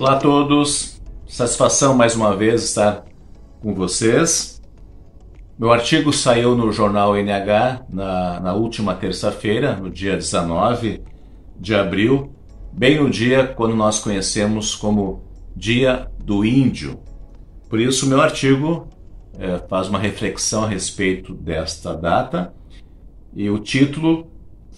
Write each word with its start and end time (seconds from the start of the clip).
Olá 0.00 0.12
a 0.12 0.18
todos, 0.18 0.98
satisfação 1.28 1.94
mais 1.94 2.16
uma 2.16 2.34
vez 2.34 2.64
estar 2.64 3.04
com 3.60 3.74
vocês. 3.74 4.58
Meu 5.58 5.70
artigo 5.70 6.10
saiu 6.10 6.56
no 6.56 6.72
jornal 6.72 7.14
NH 7.14 7.84
na, 7.86 8.40
na 8.40 8.54
última 8.54 8.94
terça-feira, 8.94 9.76
no 9.76 9.90
dia 9.90 10.16
19 10.16 11.02
de 11.54 11.74
abril, 11.74 12.34
bem 12.72 12.98
no 12.98 13.10
dia 13.10 13.46
quando 13.48 13.76
nós 13.76 13.98
conhecemos 13.98 14.74
como 14.74 15.22
Dia 15.54 16.10
do 16.18 16.46
Índio. 16.46 16.98
Por 17.68 17.78
isso, 17.78 18.06
meu 18.06 18.22
artigo 18.22 18.88
é, 19.38 19.58
faz 19.68 19.86
uma 19.90 19.98
reflexão 19.98 20.64
a 20.64 20.66
respeito 20.66 21.34
desta 21.34 21.94
data 21.94 22.54
e 23.34 23.50
o 23.50 23.58
título, 23.58 24.32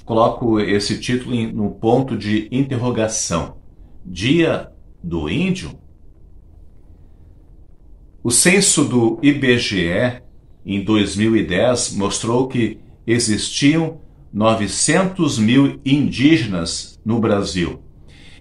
coloco 0.04 0.58
esse 0.58 0.98
título 0.98 1.36
no 1.52 1.70
ponto 1.70 2.18
de 2.18 2.48
interrogação. 2.50 3.58
Dia 4.04 4.72
do 5.02 5.28
Índio? 5.28 5.78
O 8.22 8.30
censo 8.30 8.84
do 8.84 9.18
IBGE 9.22 10.22
em 10.64 10.84
2010 10.84 11.94
mostrou 11.96 12.46
que 12.46 12.78
existiam 13.06 14.00
900 14.32 15.38
mil 15.38 15.80
indígenas 15.84 17.00
no 17.04 17.18
Brasil, 17.18 17.82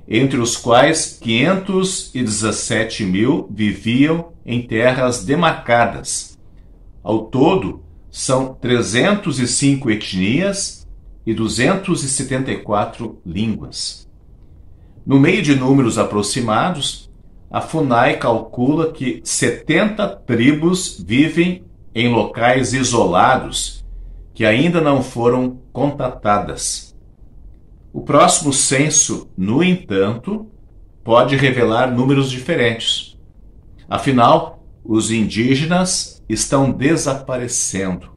entre 0.08 0.40
os 0.40 0.56
quais 0.56 1.18
517 1.22 3.04
mil 3.04 3.50
viviam 3.52 4.34
em 4.46 4.62
terras 4.62 5.26
demarcadas. 5.26 6.38
Ao 7.04 7.26
todo, 7.26 7.84
são 8.12 8.54
305 8.54 9.90
etnias 9.90 10.88
e 11.26 11.34
274 11.34 13.20
línguas. 13.26 14.08
No 15.06 15.20
meio 15.20 15.42
de 15.42 15.56
números 15.56 15.98
aproximados, 15.98 17.10
a 17.50 17.60
FUNAI 17.60 18.18
calcula 18.18 18.92
que 18.92 19.22
70 19.24 20.08
tribos 20.26 21.04
vivem 21.06 21.66
em 21.94 22.10
locais 22.10 22.74
isolados 22.74 23.82
que 24.34 24.46
ainda 24.46 24.80
não 24.80 25.04
foram 25.04 25.60
contatadas. 25.74 26.96
O 27.94 28.02
próximo 28.02 28.54
censo, 28.54 29.30
no 29.38 29.62
entanto, 29.62 30.50
pode 31.04 31.36
revelar 31.36 31.92
números 31.92 32.32
diferentes. 32.32 33.18
Afinal, 33.90 34.64
os 34.84 35.12
indígenas 35.12 36.24
estão 36.30 36.72
desaparecendo, 36.72 38.12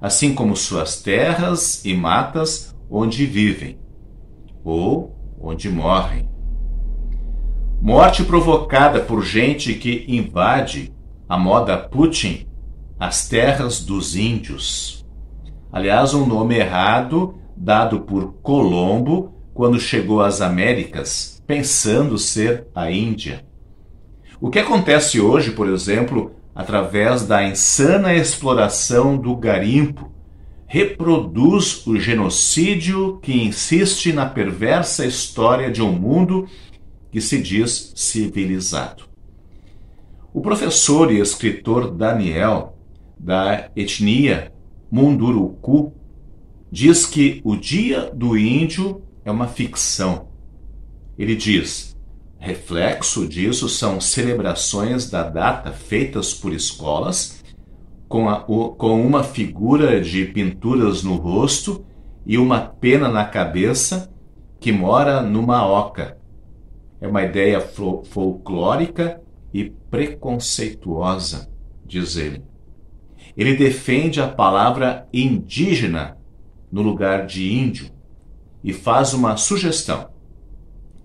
assim 0.00 0.34
como 0.34 0.56
suas 0.56 1.00
terras 1.00 1.84
e 1.84 1.94
matas 1.94 2.74
onde 2.90 3.24
vivem, 3.24 3.78
ou 4.64 5.17
onde 5.40 5.68
morrem. 5.68 6.28
Morte 7.80 8.24
provocada 8.24 9.00
por 9.00 9.24
gente 9.24 9.74
que 9.74 10.04
invade, 10.08 10.92
a 11.28 11.38
moda 11.38 11.76
Putin, 11.76 12.46
as 12.98 13.28
terras 13.28 13.84
dos 13.84 14.16
índios. 14.16 15.06
Aliás, 15.70 16.14
um 16.14 16.26
nome 16.26 16.56
errado 16.56 17.38
dado 17.56 18.00
por 18.00 18.34
Colombo 18.42 19.34
quando 19.52 19.78
chegou 19.78 20.20
às 20.20 20.40
Américas, 20.40 21.42
pensando 21.46 22.16
ser 22.16 22.68
a 22.74 22.90
Índia. 22.90 23.44
O 24.40 24.50
que 24.50 24.58
acontece 24.60 25.20
hoje, 25.20 25.50
por 25.50 25.68
exemplo, 25.68 26.32
através 26.54 27.26
da 27.26 27.42
insana 27.42 28.14
exploração 28.14 29.16
do 29.16 29.34
garimpo, 29.36 30.12
reproduz 30.68 31.86
o 31.86 31.98
genocídio 31.98 33.18
que 33.22 33.32
insiste 33.32 34.12
na 34.12 34.26
perversa 34.26 35.06
história 35.06 35.70
de 35.70 35.80
um 35.80 35.90
mundo 35.90 36.46
que 37.10 37.22
se 37.22 37.40
diz 37.40 37.94
civilizado. 37.96 39.04
O 40.32 40.42
professor 40.42 41.10
e 41.10 41.20
escritor 41.20 41.90
Daniel, 41.90 42.76
da 43.18 43.70
etnia 43.74 44.52
Munduruku, 44.90 45.94
diz 46.70 47.06
que 47.06 47.40
o 47.42 47.56
Dia 47.56 48.10
do 48.14 48.36
Índio 48.36 49.02
é 49.24 49.30
uma 49.30 49.48
ficção. 49.48 50.28
Ele 51.18 51.34
diz: 51.34 51.96
reflexo 52.38 53.26
disso 53.26 53.70
são 53.70 54.02
celebrações 54.02 55.10
da 55.10 55.22
data 55.22 55.72
feitas 55.72 56.34
por 56.34 56.52
escolas 56.52 57.37
com, 58.08 58.28
a, 58.28 58.44
o, 58.48 58.70
com 58.70 59.04
uma 59.04 59.22
figura 59.22 60.00
de 60.00 60.24
pinturas 60.24 61.02
no 61.02 61.16
rosto 61.16 61.84
e 62.24 62.38
uma 62.38 62.60
pena 62.60 63.08
na 63.08 63.24
cabeça 63.24 64.10
que 64.58 64.72
mora 64.72 65.20
numa 65.22 65.66
oca. 65.66 66.18
É 67.00 67.06
uma 67.06 67.22
ideia 67.22 67.60
folclórica 67.60 69.20
e 69.52 69.70
preconceituosa, 69.90 71.48
diz 71.84 72.16
ele. 72.16 72.42
Ele 73.36 73.54
defende 73.54 74.20
a 74.20 74.26
palavra 74.26 75.06
indígena 75.12 76.16
no 76.72 76.82
lugar 76.82 77.24
de 77.24 77.52
índio 77.52 77.90
e 78.64 78.72
faz 78.72 79.14
uma 79.14 79.36
sugestão. 79.36 80.10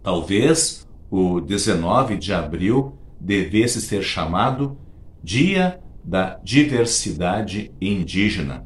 Talvez 0.01 0.87
o 1.11 1.39
19 1.39 2.17
de 2.17 2.33
abril 2.33 2.97
devesse 3.19 3.79
ser 3.79 4.01
chamado 4.01 4.77
Dia 5.23 5.79
da 6.03 6.39
diversidade 6.43 7.71
indígena. 7.79 8.65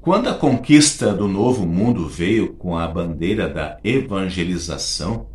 Quando 0.00 0.28
a 0.28 0.34
conquista 0.34 1.12
do 1.12 1.26
Novo 1.26 1.66
Mundo 1.66 2.06
veio 2.08 2.54
com 2.54 2.76
a 2.76 2.86
bandeira 2.86 3.48
da 3.48 3.78
evangelização, 3.82 5.26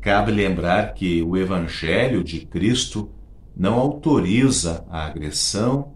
cabe 0.00 0.32
lembrar 0.32 0.92
que 0.94 1.22
o 1.22 1.36
Evangelho 1.36 2.22
de 2.22 2.40
Cristo 2.40 3.10
não 3.56 3.74
autoriza 3.74 4.84
a 4.90 5.06
agressão, 5.06 5.94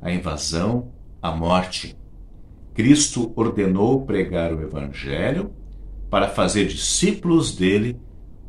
a 0.00 0.10
invasão, 0.10 0.92
a 1.20 1.30
morte. 1.30 1.96
Cristo 2.72 3.32
ordenou 3.36 4.06
pregar 4.06 4.54
o 4.54 4.62
Evangelho 4.62 5.52
para 6.08 6.28
fazer 6.28 6.66
discípulos 6.66 7.54
dele 7.54 7.98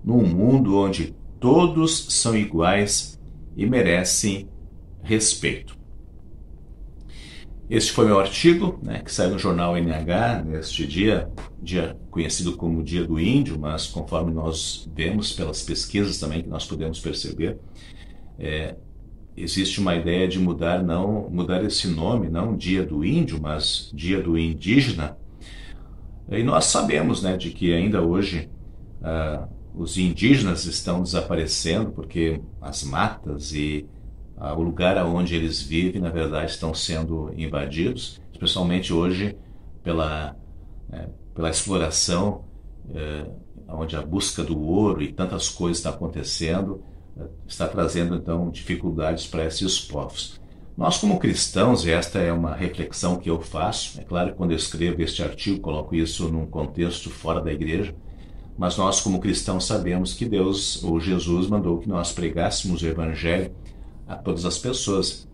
num 0.03 0.25
mundo 0.25 0.77
onde 0.77 1.15
todos 1.39 2.07
são 2.09 2.37
iguais 2.37 3.19
e 3.55 3.65
merecem 3.65 4.49
respeito. 5.01 5.77
Este 7.69 7.91
foi 7.91 8.05
meu 8.05 8.19
artigo, 8.19 8.79
né, 8.83 9.01
que 9.03 9.11
saiu 9.11 9.31
no 9.31 9.39
jornal 9.39 9.75
NH 9.77 10.43
neste 10.45 10.85
dia, 10.85 11.29
dia 11.61 11.97
conhecido 12.11 12.55
como 12.57 12.83
Dia 12.83 13.05
do 13.05 13.19
Índio, 13.19 13.57
mas 13.57 13.87
conforme 13.87 14.33
nós 14.33 14.89
vemos 14.93 15.31
pelas 15.31 15.63
pesquisas 15.63 16.19
também 16.19 16.43
que 16.43 16.49
nós 16.49 16.65
podemos 16.65 16.99
perceber, 16.99 17.57
é, 18.37 18.75
existe 19.35 19.79
uma 19.79 19.95
ideia 19.95 20.27
de 20.27 20.39
mudar 20.39 20.83
não 20.83 21.29
mudar 21.29 21.63
esse 21.63 21.87
nome, 21.87 22.29
não 22.29 22.55
Dia 22.55 22.85
do 22.85 23.03
Índio, 23.03 23.39
mas 23.41 23.89
Dia 23.93 24.21
do 24.21 24.37
Indígena. 24.37 25.17
E 26.29 26.43
nós 26.43 26.65
sabemos, 26.65 27.23
né, 27.23 27.37
de 27.37 27.49
que 27.49 27.73
ainda 27.73 28.01
hoje 28.01 28.49
ah, 29.01 29.47
os 29.75 29.97
indígenas 29.97 30.65
estão 30.65 31.01
desaparecendo 31.01 31.91
porque 31.91 32.41
as 32.61 32.83
matas 32.83 33.53
e 33.53 33.87
ah, 34.37 34.53
o 34.53 34.61
lugar 34.61 34.97
onde 35.05 35.35
eles 35.35 35.61
vivem, 35.61 36.01
na 36.01 36.09
verdade, 36.09 36.51
estão 36.51 36.73
sendo 36.73 37.31
invadidos, 37.35 38.21
especialmente 38.31 38.93
hoje 38.93 39.35
pela, 39.83 40.35
é, 40.91 41.07
pela 41.33 41.49
exploração, 41.49 42.45
é, 42.93 43.25
onde 43.67 43.95
a 43.95 44.01
busca 44.01 44.43
do 44.43 44.59
ouro 44.59 45.01
e 45.01 45.11
tantas 45.11 45.49
coisas 45.49 45.77
está 45.77 45.89
acontecendo, 45.89 46.83
é, 47.17 47.23
está 47.47 47.67
trazendo 47.67 48.15
então 48.15 48.49
dificuldades 48.49 49.27
para 49.27 49.45
esses 49.45 49.79
povos. 49.79 50.41
Nós, 50.75 50.97
como 50.97 51.19
cristãos, 51.19 51.85
e 51.85 51.91
esta 51.91 52.19
é 52.19 52.33
uma 52.33 52.55
reflexão 52.55 53.17
que 53.17 53.29
eu 53.29 53.39
faço, 53.39 54.01
é 54.01 54.03
claro 54.03 54.31
que 54.31 54.37
quando 54.37 54.51
eu 54.51 54.57
escrevo 54.57 55.01
este 55.03 55.21
artigo, 55.21 55.59
coloco 55.59 55.93
isso 55.93 56.29
num 56.29 56.47
contexto 56.47 57.11
fora 57.11 57.39
da 57.39 57.53
igreja, 57.53 57.95
mas 58.57 58.77
nós, 58.77 59.01
como 59.01 59.19
cristãos, 59.19 59.65
sabemos 59.65 60.13
que 60.13 60.25
Deus, 60.25 60.83
ou 60.83 60.99
Jesus, 60.99 61.47
mandou 61.47 61.79
que 61.79 61.89
nós 61.89 62.11
pregássemos 62.11 62.81
o 62.81 62.87
Evangelho 62.87 63.51
a 64.07 64.15
todas 64.15 64.45
as 64.45 64.57
pessoas. 64.57 65.27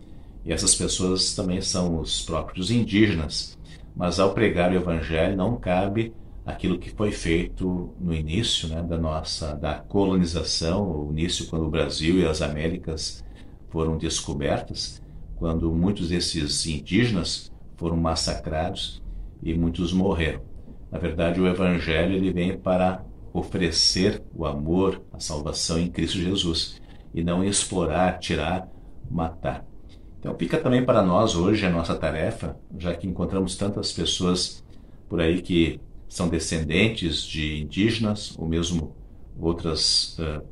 E 0.44 0.52
essas 0.52 0.74
pessoas 0.74 1.34
também 1.34 1.60
são 1.60 2.00
os 2.00 2.22
próprios 2.22 2.70
indígenas. 2.70 3.58
Mas 3.94 4.18
ao 4.18 4.32
pregar 4.32 4.72
o 4.72 4.76
Evangelho, 4.76 5.36
não 5.36 5.56
cabe 5.56 6.14
aquilo 6.46 6.78
que 6.78 6.90
foi 6.90 7.12
feito 7.12 7.92
no 8.00 8.14
início 8.14 8.68
né, 8.68 8.82
da 8.82 8.96
nossa 8.96 9.54
da 9.54 9.74
colonização, 9.74 11.06
o 11.06 11.12
início 11.12 11.46
quando 11.46 11.66
o 11.66 11.70
Brasil 11.70 12.18
e 12.18 12.26
as 12.26 12.40
Américas 12.40 13.22
foram 13.68 13.98
descobertas, 13.98 15.02
quando 15.36 15.70
muitos 15.70 16.08
desses 16.08 16.66
indígenas 16.66 17.52
foram 17.76 17.96
massacrados 17.96 19.02
e 19.42 19.54
muitos 19.54 19.92
morreram. 19.92 20.42
Na 20.90 20.98
verdade, 20.98 21.40
o 21.40 21.46
Evangelho 21.46 22.14
ele 22.14 22.32
vem 22.32 22.58
para 22.58 23.04
oferecer 23.32 24.22
o 24.34 24.46
amor, 24.46 25.02
a 25.12 25.20
salvação 25.20 25.78
em 25.78 25.90
Cristo 25.90 26.18
Jesus 26.18 26.80
e 27.14 27.22
não 27.22 27.44
explorar, 27.44 28.18
tirar, 28.18 28.68
matar. 29.10 29.64
Então 30.18 30.36
fica 30.36 30.58
também 30.58 30.84
para 30.84 31.02
nós 31.02 31.34
hoje 31.34 31.64
a 31.64 31.70
nossa 31.70 31.94
tarefa, 31.94 32.56
já 32.78 32.94
que 32.94 33.06
encontramos 33.06 33.56
tantas 33.56 33.90
pessoas 33.92 34.62
por 35.08 35.20
aí 35.20 35.40
que 35.40 35.80
são 36.08 36.28
descendentes 36.28 37.22
de 37.22 37.62
indígenas 37.62 38.36
ou 38.38 38.46
mesmo 38.46 38.94
outras 39.38 40.18
uh, 40.18 40.42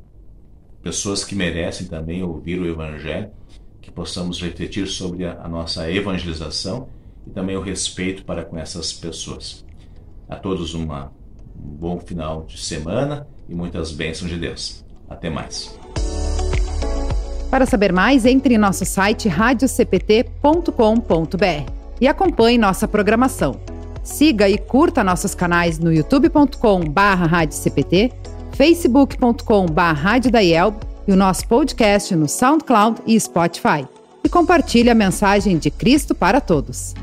pessoas 0.81 1.23
que 1.23 1.35
merecem 1.35 1.87
também 1.87 2.23
ouvir 2.23 2.59
o 2.59 2.65
Evangelho, 2.65 3.29
que 3.81 3.91
possamos 3.91 4.41
refletir 4.41 4.87
sobre 4.87 5.25
a, 5.25 5.41
a 5.43 5.47
nossa 5.47 5.91
evangelização 5.91 6.89
e 7.27 7.29
também 7.29 7.55
o 7.55 7.61
respeito 7.61 8.25
para 8.25 8.43
com 8.43 8.57
essas 8.57 8.91
pessoas. 8.91 9.65
A 10.27 10.35
todos 10.35 10.73
uma, 10.73 11.11
um 11.63 11.75
bom 11.75 11.99
final 11.99 12.45
de 12.47 12.59
semana 12.59 13.27
e 13.47 13.55
muitas 13.55 13.91
bênçãos 13.91 14.29
de 14.29 14.37
Deus. 14.37 14.83
Até 15.09 15.29
mais. 15.29 15.77
Para 17.49 17.65
saber 17.65 17.91
mais, 17.91 18.25
entre 18.25 18.53
em 18.53 18.57
nosso 18.57 18.85
site 18.85 19.27
radiocpt.com.br 19.27 21.71
e 21.99 22.07
acompanhe 22.07 22.57
nossa 22.57 22.87
programação. 22.87 23.59
Siga 24.03 24.47
e 24.47 24.57
curta 24.57 25.03
nossos 25.03 25.35
canais 25.35 25.77
no 25.79 25.91
youtube.com/radiocpt, 25.91 28.13
facebook.com/radiodaielb 28.53 30.77
e 31.07 31.11
o 31.11 31.15
nosso 31.15 31.47
podcast 31.47 32.15
no 32.15 32.29
SoundCloud 32.29 33.01
e 33.05 33.19
Spotify. 33.19 33.85
E 34.23 34.29
compartilhe 34.29 34.89
a 34.89 34.95
mensagem 34.95 35.57
de 35.57 35.69
Cristo 35.71 36.13
para 36.13 36.39
todos. 36.39 36.93